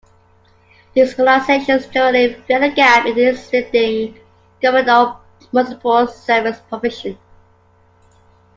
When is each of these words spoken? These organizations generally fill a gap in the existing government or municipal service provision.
These 0.95 1.19
organizations 1.19 1.85
generally 1.85 2.33
fill 2.47 2.63
a 2.63 2.71
gap 2.73 3.05
in 3.05 3.13
the 3.15 3.25
existing 3.29 4.19
government 4.59 4.89
or 4.89 5.19
municipal 5.53 6.07
service 6.07 6.57
provision. 6.69 7.19